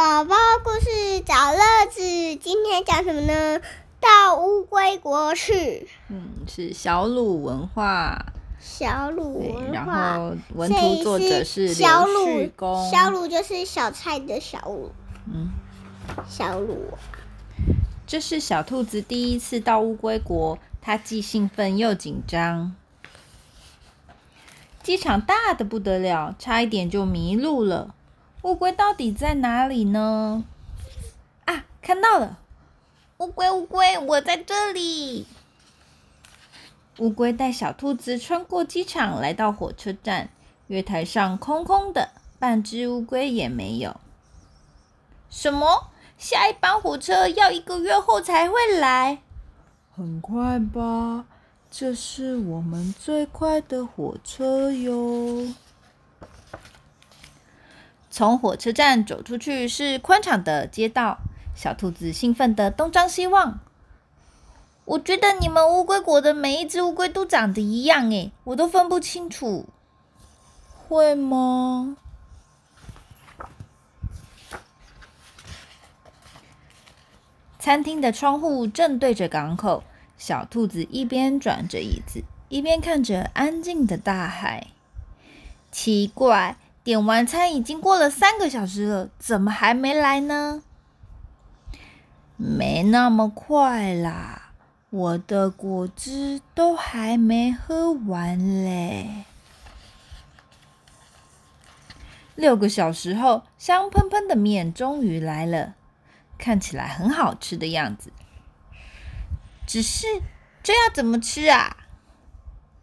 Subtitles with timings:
[0.00, 0.34] 宝宝
[0.64, 2.00] 故事找乐子，
[2.36, 3.60] 今天讲什么呢？
[4.00, 5.88] 到乌龟国去。
[6.08, 8.32] 嗯，是小鲁文化。
[8.58, 9.70] 小鲁文化。
[9.74, 12.50] 然后文图作者是小鲁。
[12.90, 14.90] 小鲁就是小菜的小鲁。
[15.26, 15.50] 嗯。
[16.26, 16.94] 小鲁。
[18.06, 22.74] 这是小兔子第一次到乌龟国，它既兴奋又紧张。
[24.82, 27.94] 机场大的不得了，差一点就迷路了。
[28.42, 30.44] 乌龟到底在哪里呢？
[31.44, 32.38] 啊，看到了！
[33.18, 35.26] 乌龟，乌龟，我在这里。
[36.98, 40.30] 乌龟带小兔子穿过机场，来到火车站。
[40.68, 44.00] 月台上空空的，半只乌龟也没有。
[45.28, 45.88] 什么？
[46.16, 49.18] 下一班火车要一个月后才会来？
[49.94, 51.26] 很快吧，
[51.70, 55.46] 这是我们最快的火车哟。
[58.10, 61.18] 从火车站走出去是宽敞的街道，
[61.54, 63.60] 小兔子兴奋的东张西望。
[64.84, 69.68] 我觉得你们乌龟国的每一只乌龟都长得一样，诶，我都分不清楚。
[70.88, 71.96] 会吗？
[77.60, 79.84] 餐厅的窗户正对着港口，
[80.18, 84.66] 小兔子一边转着椅子，一边看着安静的大海。
[85.70, 86.56] 奇怪。
[86.82, 90.62] 点完餐已经过了三个小时了，怎么还没来呢？
[92.36, 94.52] 没那么快啦，
[94.88, 99.24] 我的果汁都还没喝完嘞。
[102.34, 105.74] 六个小时后，香喷喷的面终于来了，
[106.38, 108.10] 看起来很好吃的样子。
[109.66, 110.06] 只是
[110.62, 111.76] 这要怎么吃啊？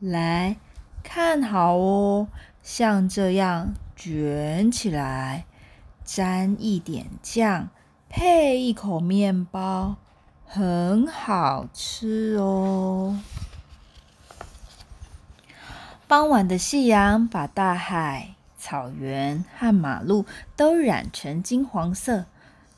[0.00, 0.56] 来
[1.04, 2.26] 看好哦，
[2.60, 3.72] 像这样。
[4.04, 5.46] 卷起来，
[6.04, 7.70] 沾一点酱，
[8.10, 9.96] 配一口面包，
[10.44, 13.18] 很好吃哦。
[16.06, 22.26] 傍晚的夕阳把大海、草原和马路都染成金黄色。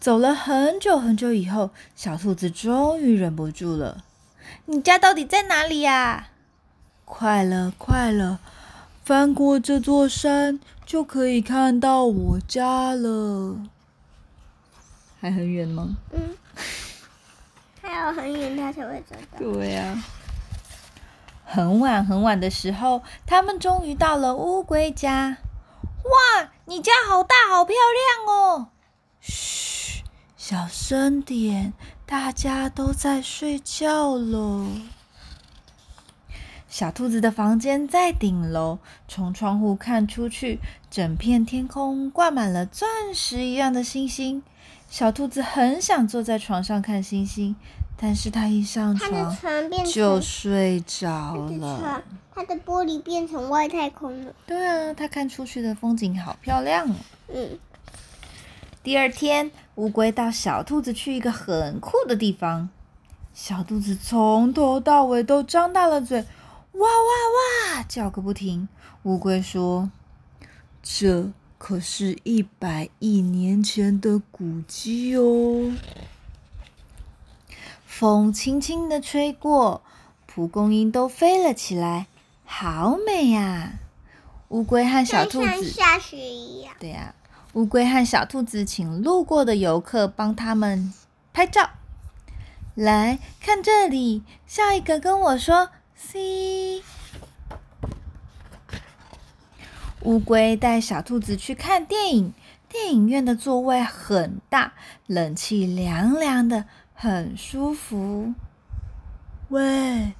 [0.00, 4.02] 走了很久很久以后，小兔子终于忍不住了
[4.66, 6.30] ：“你家到底在哪里呀
[7.06, 8.40] ？”“快了，快了，
[9.04, 13.56] 翻过这座山。”就可以看到我家了，
[15.18, 15.96] 还很远吗？
[16.12, 16.36] 嗯，
[17.80, 19.38] 还要很远，他才会找到。
[19.38, 20.04] 对呀。
[21.46, 25.38] 很晚很晚的时候，他们终于到了乌龟家。
[26.02, 27.74] 哇，你家好大，好漂
[28.26, 28.66] 亮哦！
[29.20, 30.02] 嘘，
[30.36, 31.72] 小声点，
[32.04, 34.66] 大家都在睡觉了。
[36.72, 40.58] 小兔子的房间在顶楼，从窗户看出去，
[40.90, 44.42] 整片天空挂满了钻石一样的星星。
[44.88, 47.54] 小兔子很想坐在床上看星星，
[47.98, 52.02] 但是它一上床就睡着了。
[52.34, 54.32] 它的玻璃变成外太空了。
[54.46, 56.94] 对啊，它看出去的风景好漂亮哦。
[57.34, 57.58] 嗯。
[58.82, 62.70] 第二天，乌龟到小兔子去一个很酷的地方。
[63.34, 66.24] 小兔子从头到尾都张大了嘴。
[66.72, 67.82] 哇哇哇！
[67.82, 68.68] 叫个不停。
[69.02, 69.90] 乌龟说
[70.82, 75.76] ：“这可是一百亿年前的古迹哦。”
[77.84, 79.82] 风轻轻的吹过，
[80.26, 82.06] 蒲公英都飞了起来，
[82.44, 83.74] 好美呀！
[84.48, 86.74] 乌龟和小兔子像下雪一样。
[86.80, 87.14] 对呀，
[87.52, 90.92] 乌龟和小兔子请路过的游客帮他们
[91.32, 91.70] 拍照。
[92.74, 95.70] 来看这里，笑一个跟我说。
[96.04, 96.82] C，
[100.02, 102.34] 乌龟带小兔子去看电影。
[102.68, 104.72] 电影院的座位很大，
[105.06, 108.34] 冷气凉凉的，很舒服。
[109.48, 110.14] 喂，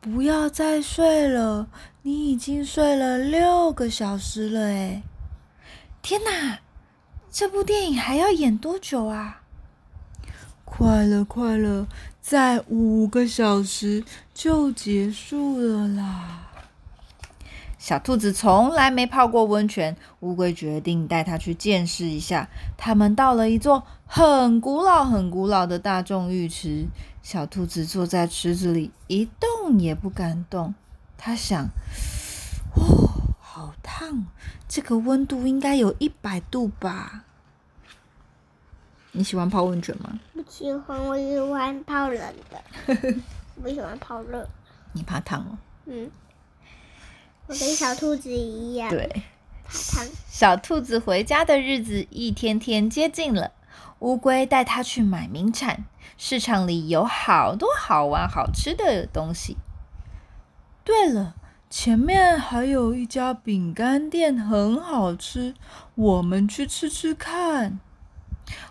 [0.00, 1.68] 不要再睡了，
[2.02, 5.02] 你已经睡了六个小时了哎！
[6.02, 6.58] 天哪，
[7.30, 9.42] 这部电影还要演多久啊？
[10.64, 11.86] 快了，快了。
[12.28, 14.02] 再五个小时
[14.34, 16.48] 就结束了啦！
[17.78, 22.48] 小兔子从来没泡过温泉，乌龟决定带它去见识一下。
[22.76, 26.86] 他们到了一座很古老、很古老的大众浴池，
[27.22, 30.74] 小兔子坐在池子里一动也不敢动。
[31.16, 31.68] 它想：
[32.74, 34.24] 哦，好烫！
[34.66, 37.22] 这个温度应该有一百度吧？
[39.16, 40.20] 你喜欢泡温泉吗？
[40.34, 42.94] 不喜欢，我喜欢泡冷的。
[43.62, 44.46] 不喜欢泡热。
[44.92, 45.56] 你怕烫哦。
[45.86, 46.10] 嗯。
[47.46, 48.90] 我跟小兔子一样。
[48.90, 49.22] 对。
[50.28, 53.52] 小兔子回家的日子一天天接近了。
[54.00, 55.86] 乌龟带它去买名产，
[56.18, 59.56] 市场里有好多好玩好吃的东西。
[60.84, 61.34] 对了，
[61.70, 65.54] 前面还有一家饼干店，很好吃，
[65.94, 67.80] 我们去吃吃看。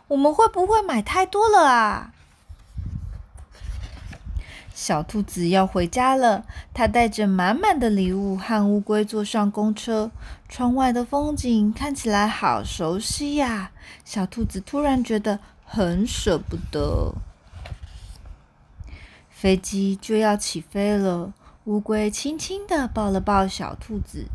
[0.07, 2.11] 我们会不会买太多了啊？
[4.73, 10.11] 小兔子要回家了，它带着满满的礼物和乌龟坐上公车。
[10.49, 13.71] 窗外的风景看起来好熟悉呀！
[14.03, 17.13] 小兔子突然觉得很舍不得。
[19.29, 21.33] 飞机就要起飞了，
[21.63, 24.25] 乌龟轻轻的抱了抱小兔子。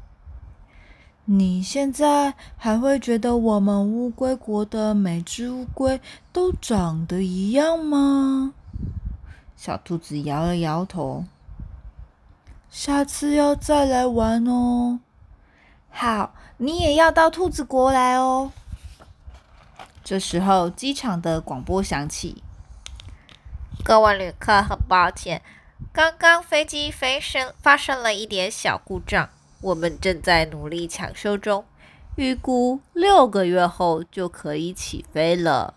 [1.32, 6.00] 你现在还会觉得我们乌龟国的每只乌龟
[6.32, 8.52] 都长得一样吗？
[9.56, 11.24] 小兔子摇了摇头。
[12.68, 14.98] 下次要再来玩哦。
[15.88, 18.50] 好，你也要到兔子国来哦。
[20.02, 22.42] 这时候，机场的广播响起
[23.84, 25.42] ：“各位旅客，很抱歉，
[25.92, 29.30] 刚刚飞机飞升发生了一点小故障。”
[29.60, 31.64] 我们正在努力抢修中，
[32.16, 35.74] 预估六个月后就可以起飞了。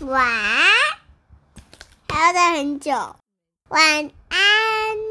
[0.00, 0.66] 晚安，
[2.08, 2.92] 还要等很久。
[3.68, 5.07] 晚安。